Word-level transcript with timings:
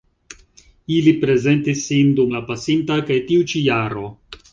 Ili 0.93 1.11
prezentis 1.25 1.83
sin 1.89 2.09
dum 2.19 2.33
la 2.37 2.41
pasinta 2.47 2.97
kaj 3.11 3.19
tiu 3.29 3.45
ĉi 3.53 3.63
jaro. 3.67 4.07